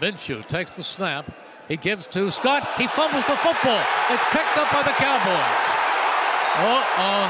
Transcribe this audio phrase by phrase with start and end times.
[0.00, 1.30] Minshew takes the snap.
[1.68, 2.66] He gives to Scott.
[2.78, 3.82] He fumbles the football.
[4.10, 5.64] It's picked up by the Cowboys.
[6.56, 7.24] Uh-oh.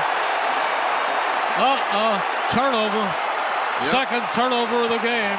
[1.61, 2.17] Uh-oh.
[2.51, 3.05] Turnover.
[3.83, 3.91] Yep.
[3.91, 5.39] Second turnover of the game.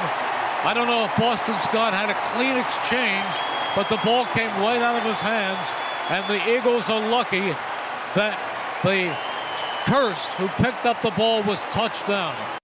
[0.64, 3.26] I don't know if Boston Scott had a clean exchange,
[3.76, 5.66] but the ball came right out of his hands,
[6.09, 7.56] and the Eagles are lucky
[8.14, 8.38] that
[8.84, 9.09] the
[9.86, 12.61] curse who picked up the ball was touchdown.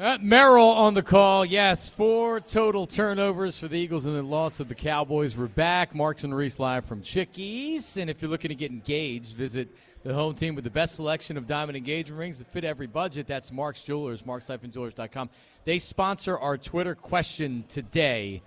[0.00, 1.44] Uh, Merrill on the call.
[1.44, 5.36] Yes, four total turnovers for the Eagles and the loss of the Cowboys.
[5.36, 5.94] We're back.
[5.94, 7.98] Marks and Reese live from Chickies.
[7.98, 9.68] And if you're looking to get engaged, visit
[10.02, 13.26] the home team with the best selection of diamond engagement rings that fit every budget.
[13.26, 15.28] That's Mark's Jewelers, marks-jewelers.com.
[15.66, 18.40] They sponsor our Twitter question today.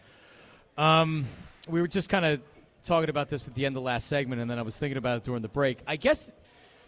[0.75, 1.27] Um,
[1.69, 2.41] we were just kind of
[2.83, 4.97] talking about this at the end of the last segment, and then I was thinking
[4.97, 5.77] about it during the break.
[5.85, 6.31] I guess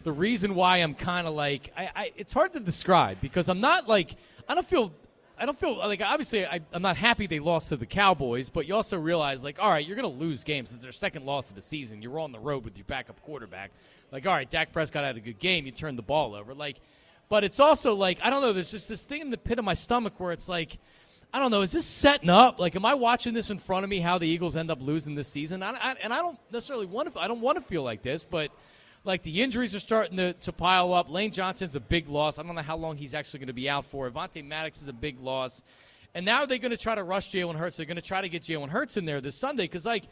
[0.02, 3.60] the reason why I'm kind of like, I, I, it's hard to describe because I'm
[3.60, 4.16] not like–
[4.48, 4.92] I don't feel
[5.38, 8.66] I don't feel like obviously I, am not happy they lost to the Cowboys, but
[8.66, 10.72] you also realize like, all right, you're going to lose games.
[10.72, 12.00] It's their second loss of the season.
[12.00, 13.70] You're on the road with your backup quarterback.
[14.10, 15.66] Like, all right, Dak Prescott had a good game.
[15.66, 16.54] You turned the ball over.
[16.54, 16.80] Like,
[17.28, 18.52] but it's also like I don't know.
[18.52, 20.78] There's just this thing in the pit of my stomach where it's like,
[21.34, 21.60] I don't know.
[21.60, 22.58] Is this setting up?
[22.58, 23.98] Like, am I watching this in front of me?
[23.98, 25.62] How the Eagles end up losing this season?
[25.62, 27.20] I, I, and I don't necessarily want to.
[27.20, 28.50] I don't want to feel like this, but
[29.06, 31.08] like the injuries are starting to, to pile up.
[31.08, 32.38] Lane Johnson's a big loss.
[32.38, 34.10] I don't know how long he's actually going to be out for.
[34.10, 35.62] Avonte Maddox is a big loss.
[36.14, 37.76] And now they're going to try to rush Jalen Hurts.
[37.76, 40.04] They're going to try to get Jalen Hurts in there this Sunday because, like,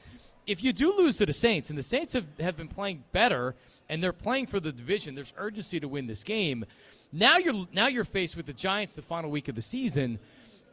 [0.46, 3.54] if you do lose to the Saints, and the Saints have, have been playing better
[3.88, 6.64] and they're playing for the division, there's urgency to win this game.
[7.12, 10.18] Now you're now you're faced with the Giants the final week of the season,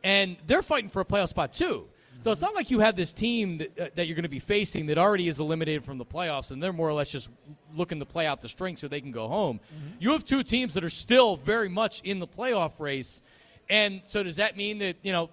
[0.03, 1.85] and they're fighting for a playoff spot too.
[2.21, 4.37] So it's not like you have this team that, uh, that you're going to be
[4.37, 7.29] facing that already is eliminated from the playoffs, and they're more or less just
[7.75, 9.59] looking to play out the string so they can go home.
[9.59, 9.95] Mm-hmm.
[9.99, 13.23] You have two teams that are still very much in the playoff race,
[13.71, 15.31] and so does that mean that you know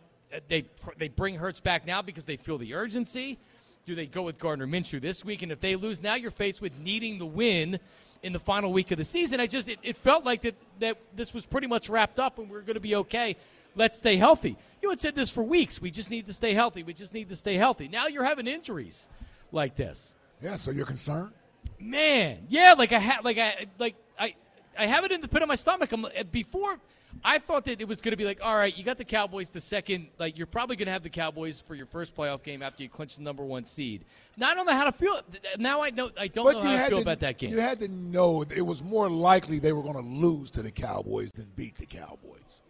[0.49, 0.65] they
[0.97, 3.39] they bring Hurts back now because they feel the urgency?
[3.85, 5.43] Do they go with Gardner Minshew this week?
[5.43, 7.79] And if they lose, now you're faced with needing the win
[8.23, 9.41] in the final week of the season.
[9.41, 12.49] I just it, it felt like that that this was pretty much wrapped up and
[12.49, 13.37] we are going to be okay
[13.79, 14.57] let's stay healthy.
[14.83, 15.81] You had said this for weeks.
[15.81, 16.83] We just need to stay healthy.
[16.83, 17.89] We just need to stay healthy.
[17.89, 19.09] Now you're having injuries
[19.53, 20.15] like this.
[20.43, 21.33] Yeah, so you're concerned?
[21.81, 24.35] Man, yeah, like I had, like I, like I,
[24.79, 25.93] I have it in the pit of my stomach.
[25.93, 26.79] I'm before.
[27.25, 29.51] I thought that it was going to be like, all right, you got the Cowboys
[29.51, 32.63] the second, like you're probably going to have the Cowboys for your first playoff game
[32.63, 34.05] after you clinch the number one seed.
[34.37, 35.21] Now I don't know how to feel.
[35.59, 37.51] Now I know I don't but know how to feel to, about that game.
[37.51, 40.71] You had to know it was more likely they were going to lose to the
[40.71, 42.63] Cowboys than beat the Cowboys.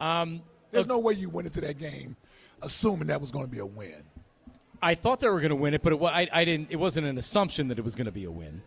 [0.00, 2.16] Um, there's no way you went into that game
[2.62, 4.02] assuming that was going to be a win.
[4.82, 6.68] I thought they were going to win it, but it, I, I didn't.
[6.70, 8.62] It wasn't an assumption that it was going to be a win,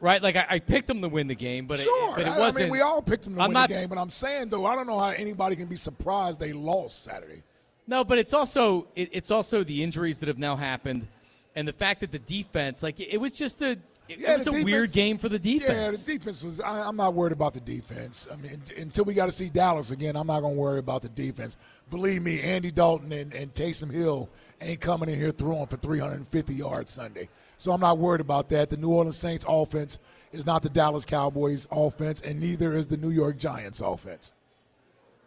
[0.00, 0.22] right?
[0.22, 2.62] Like I, I, picked them to win the game, but sure, it, but it wasn't.
[2.62, 4.50] I mean, we all picked them to I'm win not, the game, but I'm saying
[4.50, 7.42] though, I don't know how anybody can be surprised they lost Saturday.
[7.88, 11.08] No, but it's also it, it's also the injuries that have now happened,
[11.56, 13.76] and the fact that the defense, like it was just a
[14.12, 15.70] it, yeah, it was a defense, weird game for the defense.
[15.72, 16.60] Yeah, the defense was.
[16.60, 18.28] I, am not worried about the defense.
[18.30, 21.02] I mean, until we got to see Dallas again, I'm not going to worry about
[21.02, 21.56] the defense.
[21.90, 24.28] Believe me, Andy Dalton and, and Taysom Hill
[24.60, 27.28] ain't coming in here throwing for 350 yards Sunday.
[27.58, 28.70] So I'm not worried about that.
[28.70, 29.98] The New Orleans Saints offense
[30.32, 34.32] is not the Dallas Cowboys offense, and neither is the New York Giants offense.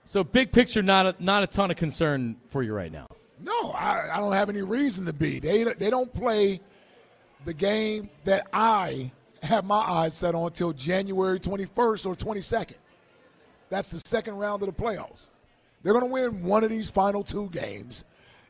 [0.03, 3.07] So big picture, not a, not a ton of concern for you right now.
[3.39, 5.39] No, I, I don't have any reason to be.
[5.39, 6.61] They they don't play–
[7.45, 9.11] the game that I
[9.43, 12.75] have my eyes set on until January 21st or 22nd.
[13.69, 15.29] That's the second round of the playoffs.
[15.83, 18.05] They're going to win one of these final two games,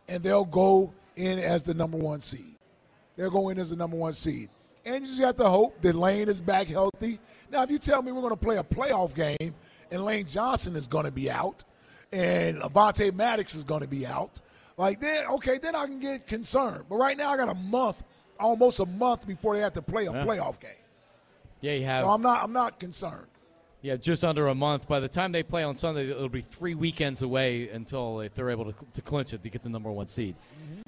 [0.08, 2.56] and they'll go in as the number one seed.
[3.18, 4.50] They'll go in as the number one seed.
[4.86, 7.20] And you just have to hope that Lane is back healthy.
[7.52, 9.56] Now, if you tell me we're going to play a playoff game
[9.92, 11.64] and Lane Johnson is going to be out
[12.12, 14.42] and Avonte Maddox is going to be out,
[14.78, 16.86] Like then, okay, then I can get concerned.
[16.90, 18.04] But right now, I got a month,
[18.40, 20.26] almost a month before they have to play a Yeah.
[20.26, 20.72] playoff game.
[21.62, 22.04] Yeah, you have.
[22.04, 23.28] So I'm not, I'm not concerned.
[23.82, 24.88] Yeah, just under a month.
[24.88, 28.50] By the time they play on Sunday, it'll be three weekends away until if they're
[28.50, 30.36] able to, to clinch it to get the number one seed.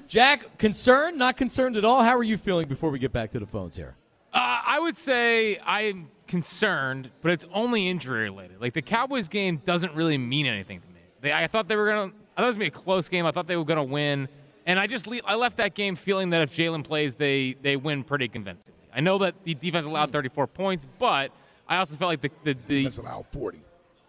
[0.08, 1.16] Jack, concerned?
[1.16, 2.02] Not concerned at all?
[2.02, 3.94] How are you feeling before we get back to the phones here?
[4.32, 8.60] Uh, I would say I'm concerned, but it's only injury related.
[8.60, 11.00] Like the Cowboys game doesn't really mean anything to me.
[11.20, 12.12] They, I thought they were gonna.
[12.36, 13.26] I thought it was gonna be a close game.
[13.26, 14.28] I thought they were gonna win,
[14.68, 17.74] and I just le- I left that game feeling that if Jalen plays, they they
[17.74, 18.78] win pretty convincingly.
[18.94, 21.32] I know that the defense allowed 34 points, but
[21.66, 23.60] I also felt like the the, the That's allowed 40.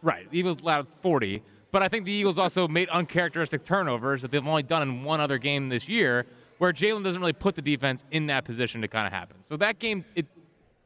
[0.04, 0.30] Right.
[0.30, 1.42] The Eagles allowed 40.
[1.72, 5.22] But I think the Eagles also made uncharacteristic turnovers that they've only done in one
[5.22, 6.26] other game this year,
[6.58, 9.38] where Jalen doesn't really put the defense in that position to kind of happen.
[9.44, 10.26] So that game, it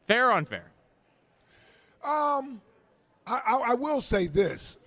[0.08, 0.72] fair or unfair?
[2.04, 2.62] Um,
[3.26, 4.78] I, I, I will say this: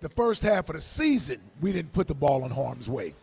[0.00, 3.14] the first half of the season, we didn't put the ball in harm's way.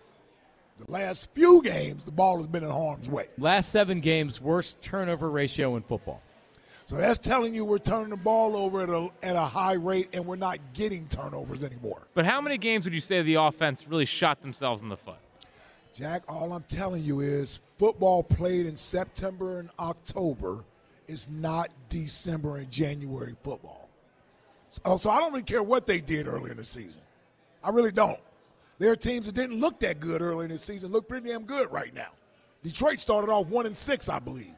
[0.79, 3.27] The last few games, the ball has been in harm's way.
[3.37, 6.21] Last seven games, worst turnover ratio in football.
[6.85, 10.09] So that's telling you we're turning the ball over at a, at a high rate,
[10.13, 12.01] and we're not getting turnovers anymore.
[12.13, 15.15] But how many games would you say the offense really shot themselves in the foot?
[15.93, 20.63] Jack, all I'm telling you is football played in September and October
[21.07, 23.82] is not December and January football.
[24.73, 27.01] So, so I don't really care what they did earlier in the season.
[27.63, 28.19] I really don't.
[28.79, 31.43] There are teams that didn't look that good earlier in the season, look pretty damn
[31.43, 32.09] good right now.
[32.63, 34.53] Detroit started off one and six, I believe.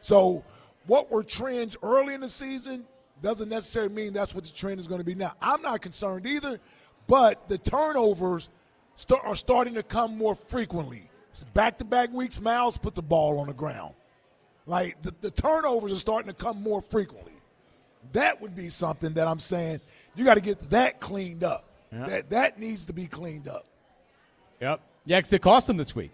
[0.00, 0.44] So
[0.86, 2.84] what were trends early in the season
[3.22, 5.32] doesn't necessarily mean that's what the trend is going to be now.
[5.40, 6.60] I'm not concerned either,
[7.06, 8.50] but the turnovers
[8.94, 11.10] start, are starting to come more frequently.
[11.54, 13.94] Back to back weeks, Miles put the ball on the ground.
[14.66, 17.32] Like the, the turnovers are starting to come more frequently.
[18.12, 19.80] That would be something that I'm saying
[20.14, 21.64] you got to get that cleaned up.
[21.92, 22.06] Yeah.
[22.06, 23.66] That that needs to be cleaned up.
[24.60, 24.80] Yep.
[25.04, 26.12] Yeah, because it cost them this week.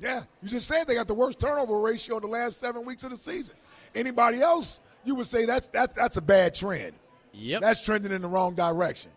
[0.00, 3.04] Yeah, you just said they got the worst turnover ratio in the last seven weeks
[3.04, 3.54] of the season.
[3.94, 6.94] Anybody else, you would say that's that's that's a bad trend.
[7.34, 7.60] Yep.
[7.60, 9.10] That's trending in the wrong direction.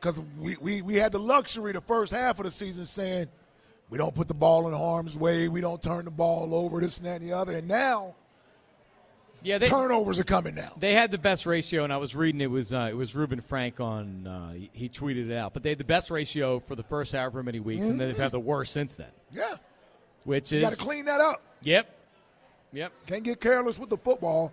[0.00, 3.26] Because we, we, we had the luxury the first half of the season saying
[3.90, 6.98] we don't put the ball in harm's way, we don't turn the ball over, this
[6.98, 7.56] and that and the other.
[7.56, 8.14] And now
[9.42, 10.72] yeah, they, turnovers are coming now.
[10.78, 13.40] They had the best ratio, and I was reading it was uh, it was Reuben
[13.40, 16.74] Frank on uh, he, he tweeted it out, but they had the best ratio for
[16.74, 19.10] the first however many weeks, and then they've had the worst since then.
[19.32, 19.56] Yeah,
[20.24, 21.42] Which you is got to clean that up.
[21.62, 21.88] Yep,
[22.72, 22.92] yep.
[23.06, 24.52] Can't get careless with the football.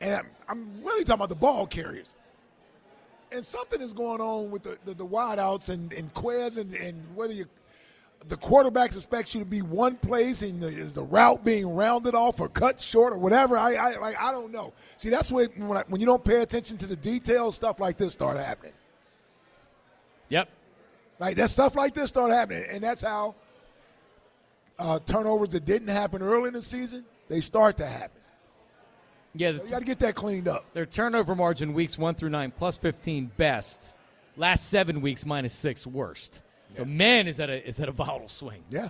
[0.00, 2.16] And I'm, I'm really talking about the ball carriers.
[3.30, 7.00] And something is going on with the, the, the wideouts and, and Quez and, and
[7.14, 7.46] whether you
[8.28, 12.14] the quarterbacks expects you to be one place and the, is the route being rounded
[12.14, 13.56] off or cut short or whatever.
[13.56, 14.72] I I, like, I don't know.
[14.96, 17.96] See, that's when when, I, when you don't pay attention to the details, stuff like
[17.96, 18.72] this start happening.
[20.28, 20.48] Yep.
[21.18, 23.34] Like that stuff like this start happening, and that's how
[24.78, 28.20] uh, turnovers that didn't happen early in the season they start to happen.
[29.34, 30.66] Yeah, You got to get that cleaned up.
[30.74, 33.94] their turnover margin weeks one through nine plus fifteen best.
[34.36, 36.42] Last seven weeks minus six worst.
[36.74, 38.64] So man, is that a is that a volatile swing?
[38.70, 38.88] Yeah.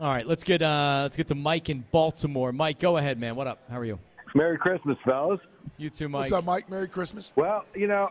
[0.00, 2.52] All right, let's get uh let's get to Mike in Baltimore.
[2.52, 3.36] Mike, go ahead, man.
[3.36, 3.60] What up?
[3.70, 3.98] How are you?
[4.34, 5.40] Merry Christmas, fellas.
[5.76, 6.20] You too, Mike.
[6.22, 6.68] What's up, Mike?
[6.70, 7.32] Merry Christmas.
[7.36, 8.10] Well, you know,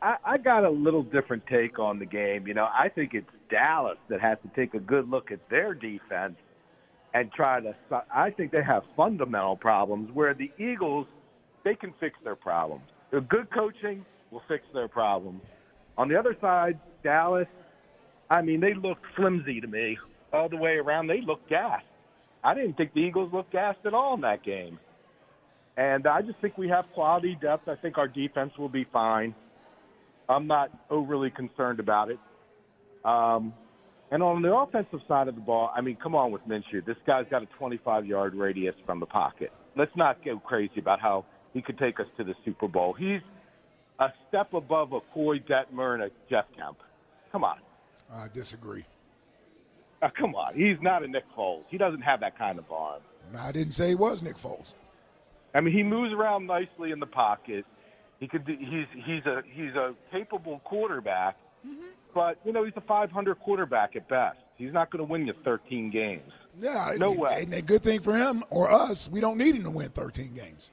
[0.00, 2.46] I, I got a little different take on the game.
[2.46, 5.74] You know, I think it's Dallas that has to take a good look at their
[5.74, 6.36] defense
[7.14, 7.74] and try to.
[8.14, 11.06] I think they have fundamental problems where the Eagles
[11.64, 12.84] they can fix their problems.
[13.10, 15.42] The good coaching will fix their problems.
[15.98, 17.48] On the other side, Dallas,
[18.30, 19.98] I mean, they looked flimsy to me
[20.32, 21.06] all the way around.
[21.06, 21.84] They looked gassed.
[22.42, 24.78] I didn't think the Eagles looked gassed at all in that game.
[25.76, 27.68] And I just think we have quality depth.
[27.68, 29.34] I think our defense will be fine.
[30.28, 32.18] I'm not overly concerned about it.
[33.04, 33.52] Um,
[34.10, 36.84] and on the offensive side of the ball, I mean, come on with Minshew.
[36.84, 39.52] This guy's got a 25 yard radius from the pocket.
[39.76, 42.92] Let's not go crazy about how he could take us to the Super Bowl.
[42.92, 43.20] He's
[43.98, 46.78] a step above a Koy Detmer and a Jeff Kemp.
[47.32, 47.58] Come on.
[48.12, 48.84] I disagree.
[50.02, 50.54] Uh, come on.
[50.54, 51.64] He's not a Nick Foles.
[51.68, 53.00] He doesn't have that kind of arm.
[53.32, 54.74] No, I didn't say he was Nick Foles.
[55.54, 57.64] I mean, he moves around nicely in the pocket.
[58.20, 58.44] He could.
[58.44, 61.36] do- He's he's a he's a capable quarterback,
[62.14, 64.38] but you know he's a 500 quarterback at best.
[64.56, 66.30] He's not going to win you 13 games.
[66.60, 67.38] Yeah, No and- way.
[67.42, 70.34] And a good thing for him or us, we don't need him to win 13
[70.34, 70.70] games.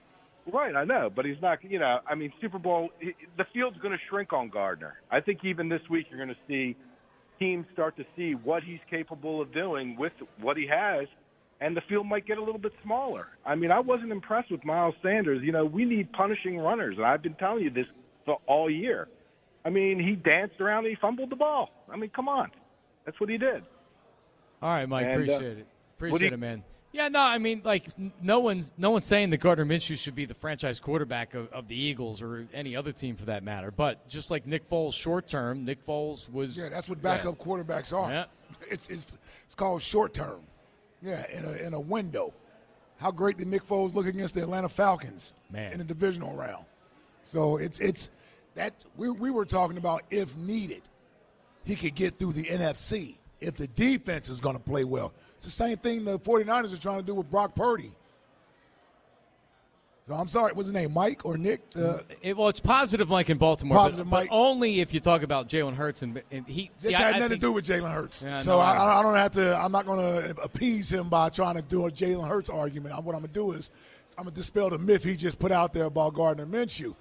[0.52, 1.64] Right, I know, but he's not.
[1.64, 2.90] You know, I mean, Super Bowl.
[3.00, 4.96] he- The field's going to shrink on Gardner.
[5.12, 6.76] I think even this week you're going to see
[7.44, 11.08] teams start to see what he's capable of doing with what he has,
[11.60, 13.28] and the field might get a little bit smaller.
[13.46, 15.42] I mean, I wasn't impressed with Miles Sanders.
[15.44, 17.86] You know, we need punishing runners, and I've been telling you this
[18.26, 19.08] for all year.
[19.66, 21.70] I mean, he danced around and he fumbled the ball.
[21.92, 22.52] I mean, come on.
[23.06, 23.64] That's what he did.
[24.62, 25.06] All right, Mike.
[25.06, 25.68] And, uh, appreciate it.
[25.98, 26.64] Appreciate you- it, man.
[26.94, 27.88] Yeah, no, I mean, like,
[28.22, 31.68] no one's no one's saying that Gardner Minshew should be the franchise quarterback of, of
[31.68, 33.72] the Eagles or any other team for that matter.
[33.72, 36.56] But just like Nick Foles, short term, Nick Foles was.
[36.56, 38.10] Yeah, that's what backup quarterbacks are.
[38.12, 38.26] Yeah.
[38.70, 40.42] It's it's it's called short term.
[41.02, 42.34] Yeah, in a in a window.
[42.98, 45.74] How great did Nick Foles look against the Atlanta Falcons Man.
[45.74, 46.66] in the divisional round?
[47.24, 48.12] So it's it's
[48.54, 50.84] that we we were talking about if needed,
[51.66, 55.14] he could get through the NFC if the defense is going to play well.
[55.44, 57.92] It's the same thing the 49ers are trying to do with Brock Purdy.
[60.08, 61.62] So I'm sorry, what's his name, Mike or Nick?
[61.76, 65.22] Uh, It, well, it's positive, Mike in Baltimore, Positive but, but only if you talk
[65.22, 66.72] about Jalen Hurts and, and he.
[66.78, 68.24] This see, had I, I nothing think- to do with Jalen Hurts.
[68.24, 69.58] Yeah, so no, I, I- I don't have to.
[69.58, 72.96] I'm not going to appease him by trying to do a Jalen Hurts argument.
[73.04, 73.70] What I'm going to do is
[74.18, 76.96] I'm going to dispel the myth he just put out there about Gardner Minshew.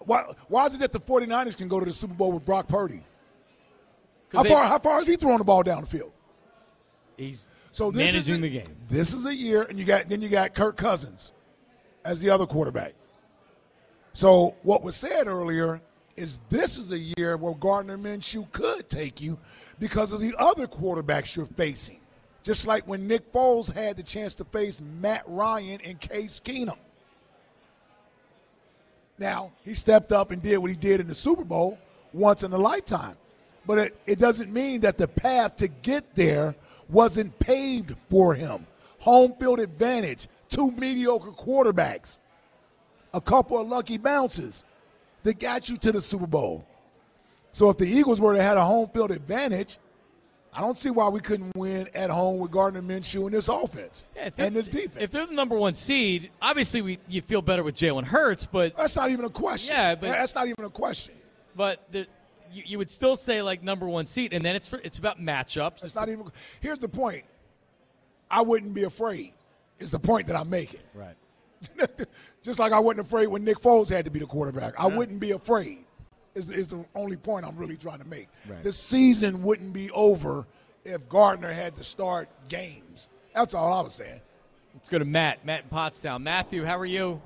[0.00, 2.68] Why, why is it that the 49ers can go to the Super Bowl with Brock
[2.68, 3.02] Purdy?
[4.30, 4.64] How they- far?
[4.64, 6.12] How far is he throwing the ball down the field?
[7.16, 8.76] He's So this managing is a- the game.
[8.88, 11.32] This is a year, and you got then you got Kirk Cousins
[12.04, 12.94] as the other quarterback.
[14.12, 15.80] So what was said earlier
[16.16, 19.38] is this is a year where Gardner Minshew could take you
[19.78, 22.00] because of the other quarterbacks you're facing.
[22.42, 26.78] Just like when Nick Foles had the chance to face Matt Ryan and Case Keenum.
[29.18, 31.78] Now, he stepped up and did what he did in the Super Bowl
[32.12, 33.16] once in a lifetime.
[33.66, 36.54] But it, it doesn't mean that the path to get there
[36.88, 38.66] wasn't paved for him.
[39.00, 42.18] Home field advantage, two mediocre quarterbacks,
[43.14, 44.64] a couple of lucky bounces
[45.22, 46.64] that got you to the Super Bowl.
[47.52, 49.78] So if the Eagles were to have a home field advantage,
[50.52, 54.06] I don't see why we couldn't win at home with Gardner Minshew and this offense
[54.16, 54.96] Yeah, and this defense.
[55.04, 58.76] If they're the number one seed, obviously we you feel better with Jalen Hurts, but
[58.76, 59.74] That's not even a question.
[59.74, 61.14] Yeah, but- that's not even a question.
[61.54, 62.06] but the,
[62.52, 65.20] you, you would still say like number one seed, and then it's for, it's about
[65.20, 65.84] matchups.
[65.84, 66.30] It's not even.
[66.60, 67.24] Here's the point.
[68.30, 69.32] I wouldn't be afraid.
[69.78, 70.80] Is the point that I'm making.
[70.94, 71.14] right.
[72.42, 74.74] Just like I wasn't afraid when Nick Foles had to be the quarterback.
[74.78, 75.84] I wouldn't be afraid.
[76.34, 78.28] Is, is the only point I'm really trying to make.
[78.48, 78.62] Right.
[78.62, 80.46] The season wouldn't be over
[80.84, 83.08] if Gardner had to start games.
[83.34, 84.20] That's all I was saying.
[84.74, 85.44] Let's go to Matt.
[85.44, 86.22] Matt in Pottstown.
[86.22, 87.20] Matthew, how are you?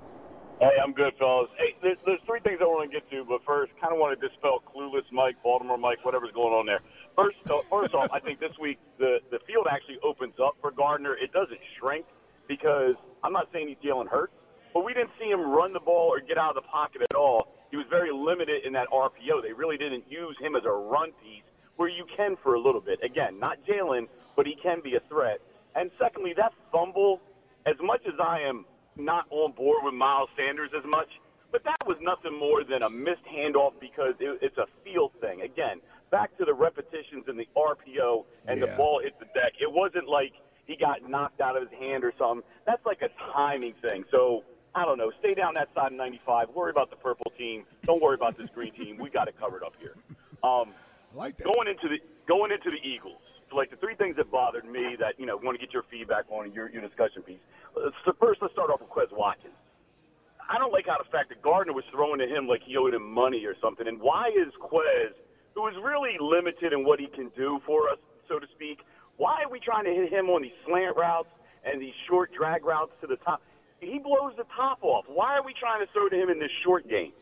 [0.61, 1.51] Hey, I'm good, fellas.
[1.59, 4.19] Hey, there's, there's three things I want to get to, but first, kind of want
[4.19, 6.81] to dispel clueless Mike, Baltimore Mike, whatever's going on there.
[7.17, 10.71] First, uh, first off, I think this week the the field actually opens up for
[10.71, 11.15] Gardner.
[11.15, 12.07] It doesn't shrink
[12.49, 12.95] because
[13.25, 14.33] I'm not saying he's Jalen Hurts,
[14.73, 17.17] but we didn't see him run the ball or get out of the pocket at
[17.17, 17.53] all.
[17.71, 19.43] He was very limited in that RPO.
[19.43, 21.45] They really didn't use him as a run piece
[21.77, 23.01] where you can for a little bit.
[23.03, 24.07] Again, not Jalen,
[24.37, 25.41] but he can be a threat.
[25.75, 27.21] And secondly, that fumble,
[27.67, 28.65] as much as I am
[28.97, 31.09] not on board with Miles Sanders as much,
[31.51, 35.43] but that was nothing more than a missed handoff because it, it's a field thing.
[35.43, 35.81] Again,
[36.11, 39.53] back to the repetitions in the RPO and the ball hit the deck.
[39.61, 40.33] It wasn't like
[40.67, 42.43] he got knocked out of his hand or something.
[42.67, 44.05] That's like a timing thing.
[44.11, 44.45] So
[44.75, 45.11] I don't know.
[45.21, 46.51] Stay down that side of 95.
[46.55, 47.65] Worry about the purple team.
[47.85, 48.99] Don't worry about this green team.
[48.99, 49.95] We got it covered up here.
[50.43, 50.73] Um,
[51.13, 51.45] I like that.
[51.45, 53.21] going into the going into the Eagles,
[53.55, 56.25] like the three things that bothered me that you know want to get your feedback
[56.31, 57.43] on your your discussion piece.
[58.05, 59.55] So first, let's start off with Quez Watkins.
[60.49, 62.95] I don't like how the fact that Gardner was throwing to him like he owed
[62.95, 63.87] him money or something.
[63.87, 65.17] And why is Quez,
[65.55, 68.81] who is really limited in what he can do for us, so to speak,
[69.17, 71.29] why are we trying to hit him on these slant routes
[71.65, 73.41] and these short drag routes to the top?
[73.81, 75.05] He blows the top off.
[75.09, 77.13] Why are we trying to throw to him in this short game?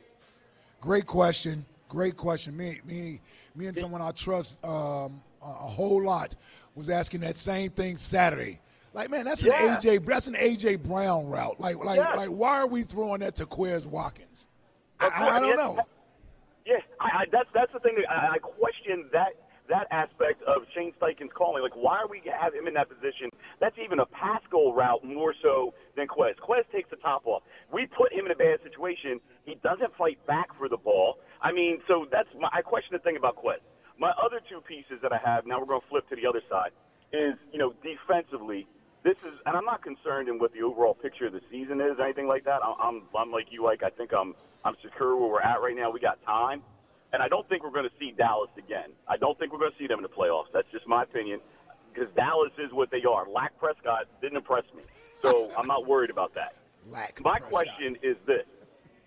[0.80, 1.64] Great question.
[1.88, 2.56] Great question.
[2.56, 3.20] Me, me,
[3.54, 6.34] me, and someone I trust um, a whole lot
[6.74, 8.60] was asking that same thing Saturday.
[8.92, 9.76] Like, man, that's an Yeah.
[9.76, 10.04] AJ.
[10.04, 11.60] That's an AJ Brown route.
[11.60, 12.14] Like, like, Yeah.
[12.14, 14.48] like, why are we throwing that to Quez Watkins?
[14.98, 15.78] I, I, I don't know.
[16.66, 17.94] Yeah, I, I, that's that's the thing.
[17.96, 19.32] That I, I question that
[19.68, 21.62] that aspect of Shane Steichen's calling.
[21.62, 23.30] Like, why are we have him in that position?
[23.60, 26.34] That's even a Pascal route more so than Quez.
[26.42, 27.42] Quez takes the top off.
[27.72, 29.20] We put him in a bad situation.
[29.46, 31.18] He doesn't fight back for the ball.
[31.40, 32.48] I mean, so that's my.
[32.52, 33.62] I question the thing about Quez.
[34.00, 36.40] My other two pieces that I have now, we're going to flip to the other
[36.48, 36.72] side.
[37.12, 38.66] Is you know defensively.
[39.04, 41.98] This is, and I'm not concerned in what the overall picture of the season is,
[41.98, 42.60] or anything like that.
[42.62, 45.90] I'm, I'm, like you, like I think I'm, I'm secure where we're at right now.
[45.90, 46.60] We got time,
[47.12, 48.92] and I don't think we're going to see Dallas again.
[49.08, 50.52] I don't think we're going to see them in the playoffs.
[50.52, 51.40] That's just my opinion,
[51.92, 53.24] because Dallas is what they are.
[53.24, 54.82] Dak Prescott didn't impress me,
[55.22, 56.54] so I'm not worried about that.
[56.90, 57.50] Lack My Prescott.
[57.50, 58.44] question is this: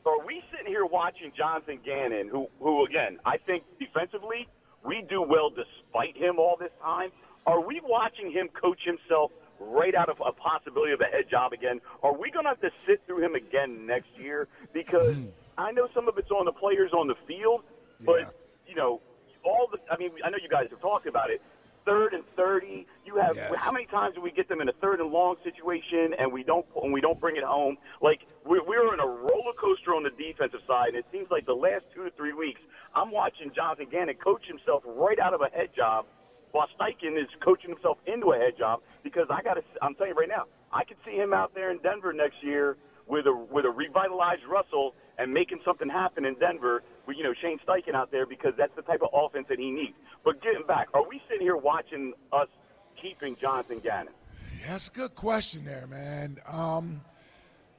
[0.06, 4.48] Are we sitting here watching Jonathan Gannon, who, who again, I think defensively
[4.86, 7.10] we do well despite him all this time?
[7.46, 11.54] Are we watching him coach himself right out of a possibility of a head job
[11.54, 11.80] again?
[12.02, 14.48] Are we going to have to sit through him again next year?
[14.74, 15.30] Because mm-hmm.
[15.58, 17.64] I know some of it's on the players on the field,
[18.06, 18.26] but Yeah.
[18.68, 19.02] you know,
[19.44, 19.78] all the.
[19.92, 21.42] I mean, I know you guys have talked about it.
[21.86, 22.88] Third and thirty.
[23.06, 23.52] You have Yes.
[23.58, 26.44] how many times do we get them in a third and long situation and we
[26.44, 27.78] don't and we don't bring it home?
[28.02, 31.46] Like we're, we're in a roller coaster on the defensive side, and it seems like
[31.46, 32.62] the last two to three weeks,
[32.96, 36.06] I'm watching Jonathan Gannon coach himself right out of a head job,
[36.52, 38.82] while Steichen is coaching himself into a head job.
[39.04, 41.72] Because I got to, I'm telling you right now, I could see him out there
[41.72, 46.36] in Denver next year with a with a revitalized Russell and making something happen in
[46.40, 49.60] Denver with you know Shane Steichen out there because that's the type of offense that
[49.60, 49.94] he needs.
[50.24, 52.48] But getting back, are we sitting here watching us
[53.02, 54.14] keeping Jonathan Gannon?
[54.62, 56.38] Yeah, that's a good question there, man.
[56.50, 57.02] Um,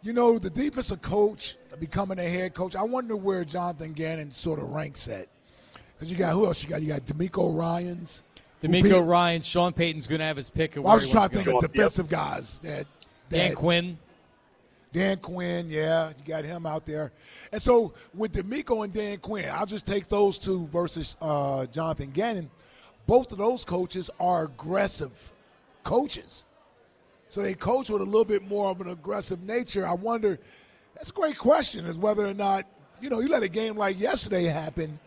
[0.02, 4.30] you know, the deepest defensive coach becoming a head coach, I wonder where Jonathan Gannon
[4.30, 5.28] sort of ranks at.
[5.96, 6.82] Because you got, who else you got?
[6.82, 8.22] You got DeMeco Ryans.
[8.60, 11.06] who DeMeco beat- Ryan, Sean Payton's going to have his pick of Well, I was
[11.06, 11.64] he trying wants to to think go.
[11.66, 12.58] of defensive guys.
[12.58, 12.86] That,
[13.30, 13.96] that Dan Quinn.
[14.94, 17.10] Dan Quinn, yeah, you got him out there.
[17.50, 22.12] And so with DeMeco and Dan Quinn, I'll just take those two versus uh, Jonathan
[22.12, 22.48] Gannon.
[23.08, 25.10] Both of those coaches are aggressive
[25.82, 26.44] coaches.
[27.28, 29.84] So they coach with a little bit more of an aggressive nature.
[29.84, 30.38] I wonder,
[30.94, 32.64] that's a great question, is whether or not,
[33.00, 35.00] you know, you let a game like yesterday happen,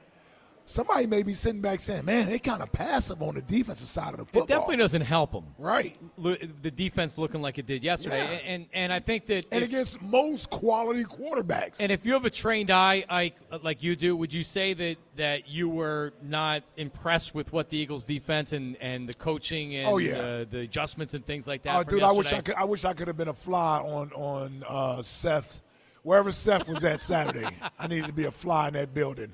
[0.68, 4.10] somebody may be sitting back saying, man, they kind of passive on the defensive side
[4.14, 4.44] of the football.
[4.44, 5.46] It definitely doesn't help them.
[5.58, 5.96] Right.
[6.18, 8.52] The defense looking like it did yesterday, Yeah.
[8.54, 11.78] and and I think that And if- against most quality quarterbacks.
[11.80, 14.98] And if you have a trained eye, Ike, like you do, would you say that,
[15.16, 19.88] that you were not impressed with what the Eagles' defense and, and the coaching and
[19.88, 20.18] Oh, yeah.
[20.18, 21.76] uh, the adjustments and things like that?
[21.78, 22.56] Oh, dude, I wish I could.
[22.56, 25.64] I wish I could have been a fly on on uh, Seth's
[26.04, 27.48] wherever Seth was at Saturday.
[27.80, 29.34] I needed to be a fly in that building,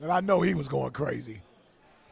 [0.00, 1.40] and I know he was going crazy.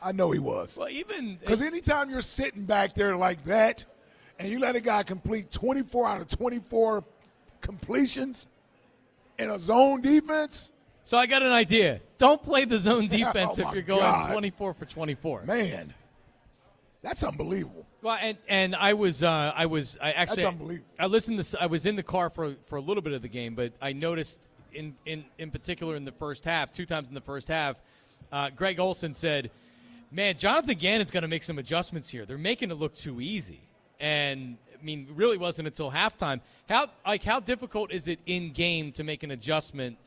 [0.03, 0.77] I know he was.
[0.77, 3.85] Well, even Because anytime you're sitting back there like that,
[4.39, 7.03] and you let a guy complete 24 out of 24
[7.61, 8.47] completions
[9.39, 10.73] in a zone defense,
[11.05, 12.01] So I got an idea.
[12.19, 14.31] Don't play the zone defense oh if you're going God.
[14.31, 15.43] 24 for 24.
[15.45, 15.95] man,
[17.03, 17.87] that's unbelievable.
[18.03, 20.89] Well, and and I was uh, I was I actually That's unbelievable.
[20.99, 23.29] I listened to I was in the car for for a little bit of the
[23.29, 24.41] game, but I noticed
[24.77, 27.77] in in in particular in the first half, two times in the first half,
[28.31, 29.51] uh, Greg Olsen said,
[30.11, 32.25] "Man, Jonathan Gannon's going to make some adjustments here.
[32.27, 33.61] They're making it look too easy."
[33.99, 36.41] And I mean, really wasn't until halftime.
[36.69, 39.99] How like how difficult is it in game to make an adjustment?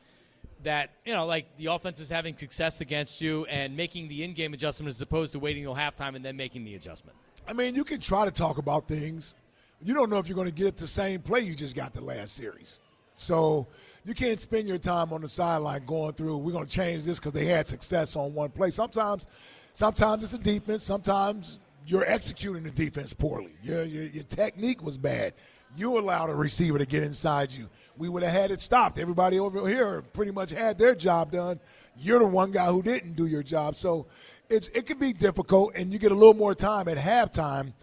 [0.62, 4.54] that you know, like the offense is having success against you and making the in-game
[4.54, 7.16] adjustment as opposed to waiting till halftime and then making the adjustment.
[7.48, 9.34] I mean, you can try to talk about things.
[9.82, 12.02] You don't know if you're going to get the same play you just got the
[12.02, 12.78] last series.
[13.20, 13.66] So
[14.04, 16.38] you can't spend your time on the sideline going through.
[16.38, 18.70] We're going to change this because they had success on one play.
[18.70, 19.26] Sometimes,
[19.74, 20.84] sometimes it's the defense.
[20.84, 23.52] Sometimes you're executing the defense poorly.
[23.62, 25.34] Your, your, your technique was bad.
[25.76, 27.68] You allowed a receiver to get inside you.
[27.98, 28.98] We would have had it stopped.
[28.98, 31.60] Everybody over here pretty much had their job done.
[31.96, 33.76] You're the one guy who didn't do your job.
[33.76, 34.06] So
[34.48, 37.74] it's it can be difficult, and you get a little more time at halftime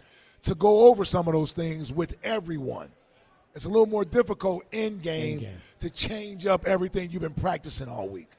[0.42, 2.90] to go over some of those things with everyone.
[3.58, 5.44] It's a little more difficult in game
[5.80, 8.30] to change up everything you've been practicing all week.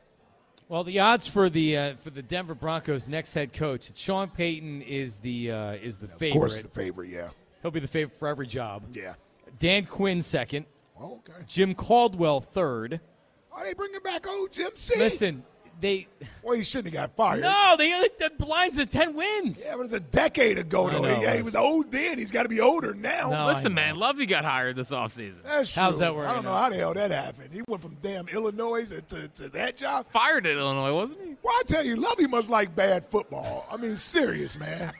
[0.69, 4.81] Well, the odds for the uh, for the Denver Broncos next head coach, Sean Payton
[4.83, 6.35] is the uh, is the favorite.
[6.37, 7.31] Of course, the favorite, yeah.
[7.61, 8.83] He'll be the favorite for every job.
[8.93, 9.15] Yeah.
[9.59, 10.65] Dan Quinn second,
[10.97, 11.43] Oh, okay.
[11.45, 13.01] Jim Caldwell third.
[13.51, 14.97] Are they bringing back old Jim C?
[14.97, 15.43] Listen,
[15.81, 16.07] they
[16.43, 17.41] Well, he shouldn't have got fired.
[17.41, 17.89] no, they
[18.19, 19.61] the blinds at ten wins.
[19.63, 21.01] Yeah, it was a decade ago, though.
[21.01, 22.17] know, He, yeah, he was was- old then.
[22.17, 23.29] He's got to be older now.
[23.29, 25.43] No, Listen, man, Lovie got hired this offseason.
[25.43, 25.99] That's How's true.
[26.05, 26.63] that working I don't know out?
[26.63, 27.53] how the hell that happened.
[27.53, 30.05] He went from damn Illinois to, to, to that job.
[30.11, 31.35] Fired at Illinois, wasn't he?
[31.41, 33.65] Well, I tell you, Lovie must like bad football.
[33.71, 34.91] I mean, serious, man.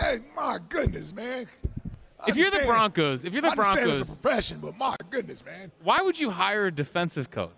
[0.00, 1.46] hey, my goodness, man.
[2.20, 4.96] I If you're the Broncos, if you're the I Broncos, it's a profession, but my
[5.10, 5.70] goodness, man.
[5.82, 7.50] why would you hire a defensive coach?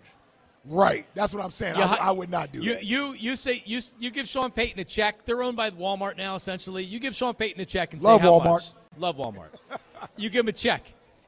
[0.69, 1.07] Right.
[1.15, 1.77] That's what I'm saying.
[1.77, 2.85] I, would- I would not do you, that.
[2.85, 5.25] You you say you you give Sean Payton a check.
[5.25, 6.85] They're owned by Walmart now, essentially.
[6.85, 8.45] You give Sean Payton a check and Love say how Walmart.
[8.45, 8.65] much.
[8.99, 9.49] Love Walmart.
[10.17, 10.83] you give him a check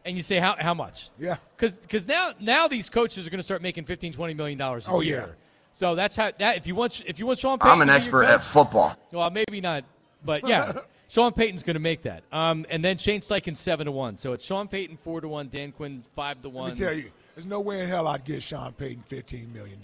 [0.05, 1.11] and you say how how much.
[1.19, 1.37] Yeah.
[1.57, 4.87] Because because now now these coaches are going to start making 15 20 million dollars
[4.87, 5.25] a Oh, year.
[5.29, 5.35] yeah.
[5.73, 8.01] So that's how that if you want if you want Sean Payton I'm an to
[8.01, 8.97] be your expert at football.
[9.13, 9.85] Well, maybe not,
[10.25, 10.73] but yeah,
[11.09, 12.25] Sean Payton's going to make that.
[12.33, 14.17] Um, and then Shane Steichen seven to one.
[14.17, 16.71] So it's Sean Payton four to one, Dan Quinn five to one.
[16.71, 19.79] Let me tell you, there's no way in hell I'd give Sean Payton $15 million.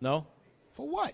[0.00, 0.26] No,
[0.72, 1.12] For what?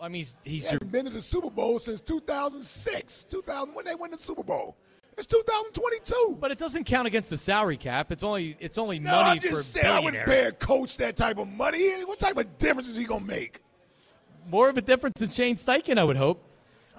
[0.00, 3.24] I mean he's, He he's your hasn't been to the Super Bowl since 2006.
[3.24, 4.74] 2000 when they win the Super Bowl.
[5.16, 6.38] It's 2022.
[6.40, 8.10] But it doesn't count against the salary cap.
[8.10, 11.14] It's only it's only no, money I just said I wouldn't pay a coach that
[11.14, 12.04] type of money.
[12.04, 13.62] What type of difference is he gonna make?
[14.50, 16.42] More of a difference than Shane Steichen, I would hope.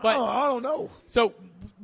[0.01, 0.89] But oh, I don't know.
[1.07, 1.33] so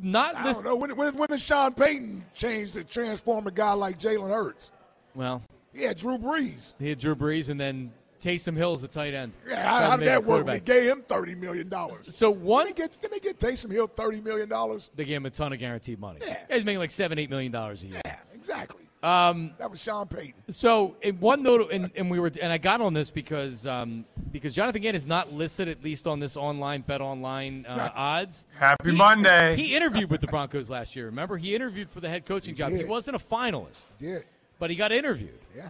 [0.01, 0.75] not I don't know.
[0.77, 4.71] When, when, when did Sean Payton change to transform a guy like Jalen Hurts?
[5.15, 5.41] Well,
[5.75, 6.73] He had Drew Brees.
[6.79, 9.33] he had Drew Brees, and then Taysom Hill is a tight end.
[9.47, 10.45] Yeah, how, how did that work?
[10.45, 12.15] When they gave him thirty million dollars.
[12.15, 12.99] So one, Did they get?
[13.01, 14.89] Did they get Taysom Hill thirty million dollars?
[14.95, 16.19] they gave him a ton of guaranteed money.
[16.25, 16.37] Yeah.
[16.49, 18.01] he's making like seven, eight million dollars a year.
[18.05, 18.81] Yeah, exactly.
[19.03, 20.33] Um, That was Sean Payton.
[20.49, 24.03] So, in one note, and, and we were, and I got on this because um,
[24.31, 28.47] because Jonathan Gann is not listed at least on this online bet online uh, odds.
[28.57, 29.55] Happy He- Monday.
[29.57, 31.05] He interviewed with the Broncos last year.
[31.05, 32.71] Remember, he interviewed for the head coaching job.
[32.71, 34.19] He wasn't a finalist, Yeah,
[34.59, 35.39] but he got interviewed.
[35.55, 35.69] yeah,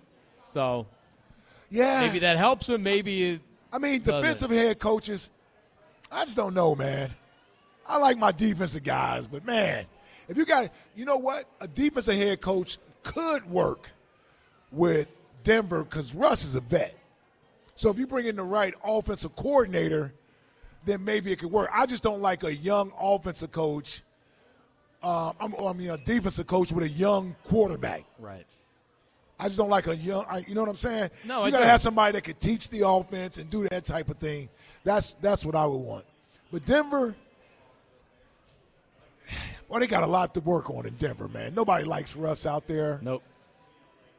[0.49, 0.85] So
[1.69, 2.01] yeah.
[2.01, 2.83] maybe that helps him.
[2.83, 5.29] Maybe it, I mean, defensive head coaches,
[6.11, 7.11] I just don't know, man.
[7.87, 9.85] I like my defensive guys, but man,
[10.27, 13.89] if you got, you know what, a defensive head coach could work
[14.71, 15.07] with
[15.43, 16.95] Denver because Russ is a vet.
[17.75, 20.13] So if you bring in the right offensive coordinator,
[20.85, 21.69] then maybe it could work.
[21.73, 24.01] I just don't like a young offensive coach.
[25.03, 28.05] Um, I'm- I mean, a defensive coach with a young quarterback.
[28.17, 28.45] right.
[29.39, 30.25] I just don't like a young.
[30.29, 31.09] I, you know what I'm saying?
[31.25, 31.69] No, you I gotta do.
[31.69, 34.47] have somebody that could teach the offense and do that type of thing.
[34.83, 36.05] That's that's what I would want.
[36.51, 37.15] But Denver,
[39.67, 41.53] well, they got a lot to work on in Denver, man.
[41.55, 43.23] Nobody likes Russ out there, Nope.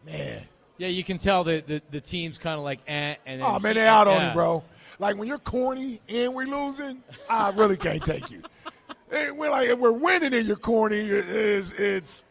[0.04, 0.42] man.
[0.78, 3.58] Yeah, you can tell that the, the team's kind of like, eh, and then Oh
[3.58, 4.28] man, he- they out on yeah.
[4.28, 4.62] you, bro.
[4.98, 8.42] Like when you're corny and we're losing, I really can't take you.
[9.12, 10.96] Eh, We're like if we're winning and you're corny.
[10.96, 12.24] It's it's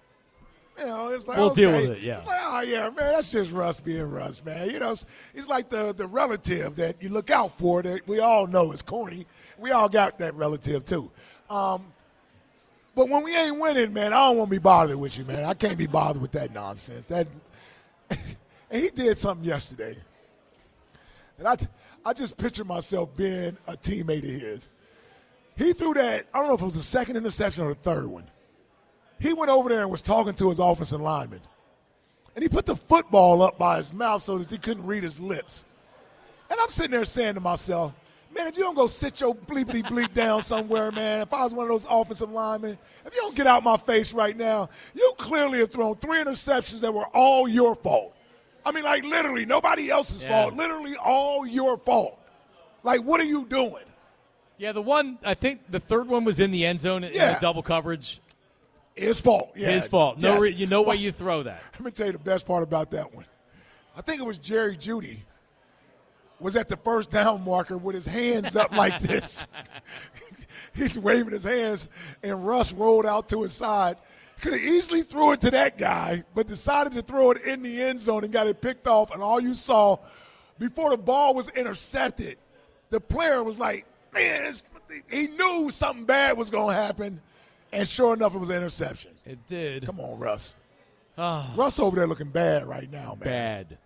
[0.78, 1.62] you know it's like We'll okay.
[1.62, 2.20] deal with it, yeah.
[2.20, 4.70] It's like, oh yeah, man, that's just Russ being Russ, man.
[4.70, 8.20] You know, it's, it's like the the relative that you look out for that we
[8.20, 9.26] all know is corny.
[9.58, 11.12] We all got that relative too.
[11.50, 11.86] Um,
[12.96, 15.44] but when we ain't winning, man, I don't want to be bothered with you, man.
[15.44, 17.08] I can't be bothered with that nonsense.
[17.08, 17.28] That
[18.10, 18.20] and
[18.72, 19.98] he did something yesterday.
[21.38, 21.58] And I,
[22.06, 24.70] I just picture myself being a teammate of his.
[25.58, 28.08] He threw that, I don't know if it was the second interception or the third
[28.08, 28.26] one.
[29.20, 31.42] He went over there and was talking to his offensive lineman.
[32.36, 35.20] And he put the football up by his mouth so that he couldn't read his
[35.20, 35.64] lips.
[36.50, 37.94] And I'm sitting there saying to myself,
[38.36, 41.54] man, if you don't go sit your bleepity bleep down somewhere, man, if I was
[41.54, 45.14] one of those offensive linemen, if you don't get out my face right now, you
[45.18, 48.14] clearly have thrown three interceptions that were all your fault.
[48.66, 50.30] I mean, like literally nobody else's Yeah.
[50.44, 52.20] fault, literally all your fault.
[52.84, 53.84] Like, what are you doing?
[54.58, 57.34] Yeah, the one I think the third one was in the end zone in Yeah.
[57.36, 58.20] the double coverage.
[58.96, 59.52] His fault.
[59.56, 59.72] Yeah.
[59.72, 60.22] His fault.
[60.22, 60.42] No, Yes.
[60.42, 61.62] re- you know why Well, you throw that.
[61.74, 63.26] Let me tell you the best part about that one.
[63.98, 65.20] I think it was Jerry Jeudy
[66.40, 69.48] was at the first down marker with his hands up like this.
[70.76, 71.88] He's waving his hands,
[72.24, 73.96] and Russ rolled out to his side.
[74.42, 77.82] Could have easily threw it to that guy, but decided to throw it in the
[77.82, 79.12] end zone and got it picked off.
[79.12, 79.98] And all you saw
[80.60, 82.38] before the ball was intercepted,
[82.90, 84.54] the player was like, "Man,
[85.10, 87.22] he knew something bad was going to happen."
[87.76, 89.12] And sure enough, it was an interception.
[89.26, 89.86] It did.
[89.86, 90.56] Come on, Russ.
[91.18, 93.28] Ah, Russ over there looking bad right now, man.
[93.30, 93.78] bad.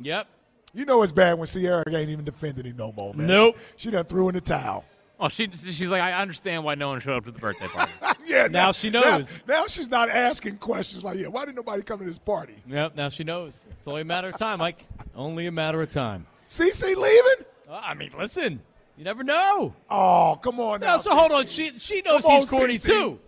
[0.00, 0.26] Yep.
[0.74, 3.26] You know it's bad when Ciara ain't even defending him no more, man.
[3.26, 3.58] Nope.
[3.76, 4.84] She, she done threw in the towel.
[5.20, 7.92] Oh, she she's like, I understand why no one showed up to the birthday party.
[8.26, 9.40] yeah, Now she knows.
[9.46, 12.56] Now, now she's not asking questions like, yeah, why didn't nobody come to this party?
[12.66, 12.96] Yep.
[12.96, 13.64] Now she knows.
[13.78, 14.84] It's only a matter of time, Mike.
[15.14, 16.26] Only a matter of time.
[16.48, 17.46] CC leaving?
[17.68, 18.60] Uh, I mean, listen.
[18.96, 19.74] You never know.
[19.90, 20.92] Oh, come on now.
[20.92, 21.46] Now, so hold on.
[21.46, 22.84] She she knows Come he's on, corny CeCe.
[22.86, 23.20] too.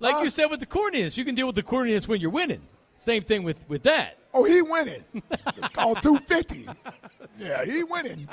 [0.00, 0.22] Like Huh?
[0.22, 2.62] you said with the corniness, you can deal with the corniness when you're winning.
[2.96, 4.16] Same thing with with that.
[4.34, 5.04] Oh, he winning.
[5.14, 6.68] It's called 250.
[7.38, 8.28] Yeah, he winning.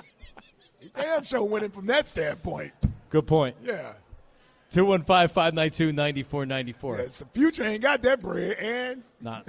[0.79, 2.73] He damn sure winning from that standpoint.
[3.09, 3.55] Good point.
[3.63, 3.93] Yeah.
[4.71, 6.97] 215 592 9494.
[6.97, 9.47] yeah so Future ain't got that bread, and Not.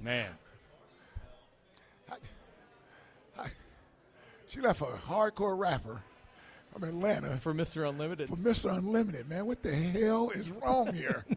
[0.00, 0.30] Man.
[4.52, 6.02] She left a hardcore rapper
[6.72, 7.88] from Atlanta For Mr.
[7.88, 8.28] Unlimited.
[8.28, 8.76] for Mr.
[8.76, 9.46] Unlimited, man.
[9.46, 11.24] What the hell is wrong here?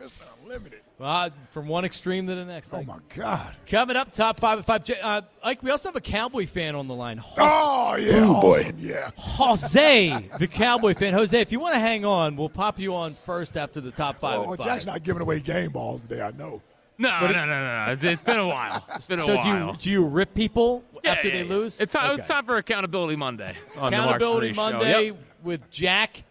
[0.00, 0.20] Mr.
[0.42, 0.80] Unlimited.
[1.00, 2.72] Uh, from one extreme to the next.
[2.72, 3.54] Oh Like, my God.
[3.68, 4.84] Coming up, top five at five.
[4.84, 7.18] J- Uh, Ike, we also have a Cowboy fan on the line.
[7.18, 8.76] Jose, Oh yeah, awesome.
[8.78, 9.10] Yeah.
[9.16, 11.12] Jose, the Cowboy fan.
[11.12, 14.18] Jose, if you want to hang on, we'll pop you on first after the top
[14.20, 14.38] five.
[14.40, 14.94] Oh, at Jack's five.
[14.94, 16.22] not giving away game balls today.
[16.22, 16.62] I know.
[16.98, 17.92] No, no, no, no, no.
[17.92, 18.86] It's- been a while.
[18.94, 19.36] It's been a while.
[19.36, 21.48] So do you do you rip people Yeah, after yeah, they yeah.
[21.50, 21.80] lose?
[21.80, 22.20] It's time, Okay.
[22.20, 23.50] it's time for Accountability Monday.
[23.50, 25.16] On the Marks and Accountability Monday Yep.
[25.42, 26.24] with Jack.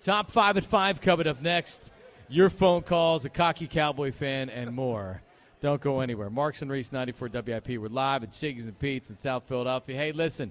[0.00, 1.90] Top five at five coming up next.
[2.28, 5.22] Your phone calls, a cocky Cowboy fan, and more.
[5.60, 6.28] Don't go anywhere.
[6.28, 7.78] Marks and Reese, 94 WIP.
[7.78, 9.96] We're live at Chickie's and Pete's in South Philadelphia.
[9.96, 10.50] Hey, listen,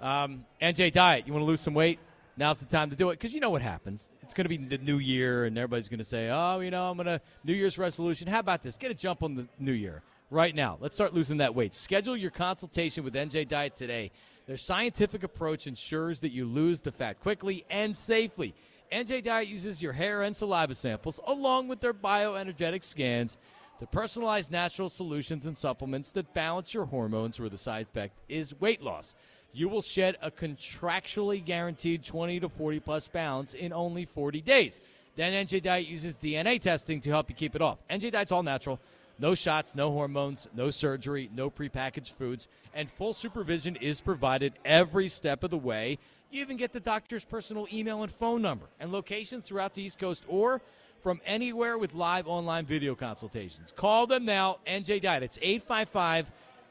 [0.00, 1.98] um, NJ Diet, you want to lose some weight?
[2.38, 4.10] Now's the time to do it because you know what happens.
[4.22, 6.88] It's going to be the new year, and everybody's going to say, oh, you know,
[6.88, 8.28] I'm going to New Year's resolution.
[8.28, 8.78] How about this?
[8.78, 10.78] Get a jump on the new year right now.
[10.80, 11.74] Let's start losing that weight.
[11.74, 14.12] Schedule your consultation with NJ Diet today.
[14.46, 18.54] Their scientific approach ensures that you lose the fat quickly and safely.
[18.92, 23.36] NJ Diet uses your hair and saliva samples along with their bioenergetic scans
[23.80, 28.58] to personalize natural solutions and supplements that balance your hormones where the side effect is
[28.60, 29.14] weight loss.
[29.52, 34.80] You will shed a contractually guaranteed 20 to 40 plus pounds in only 40 days.
[35.16, 37.78] Then NJ Diet uses DNA testing to help you keep it off.
[37.90, 38.78] NJ Diet's all natural.
[39.18, 45.08] No shots, no hormones, no surgery, no prepackaged foods, and full supervision is provided every
[45.08, 45.98] step of the way.
[46.30, 49.98] You even get the doctor's personal email and phone number and locations throughout the East
[49.98, 50.60] Coast or
[51.00, 53.72] from anywhere with live online video consultations.
[53.74, 55.22] Call them now, NJ Diet.
[55.24, 56.30] It's 855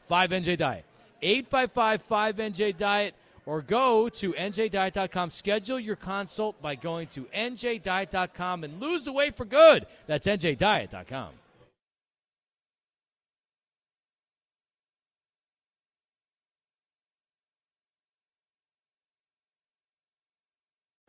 [0.10, 0.86] 5NJ Diet.
[1.22, 3.14] 855 5NJ Diet
[3.46, 5.32] or go to njdiet.com.
[5.32, 9.88] Schedule your consult by going to njdiet.com and lose the weight for good.
[10.06, 11.30] That's njdiet.com.